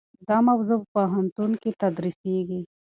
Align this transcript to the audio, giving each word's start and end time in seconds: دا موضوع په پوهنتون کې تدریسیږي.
دا 0.27 0.37
موضوع 0.47 0.77
په 0.81 0.87
پوهنتون 0.95 1.51
کې 1.61 1.69
تدریسیږي. 1.81 2.61